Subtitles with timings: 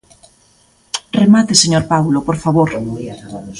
[1.21, 2.69] Remate, señor Paulo, por favor.